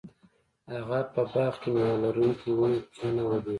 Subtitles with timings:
[0.73, 3.39] هغه په باغ کې میوه لرونکې ونې کینولې.